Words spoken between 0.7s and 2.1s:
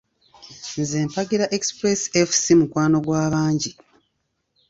Nze mpagira Express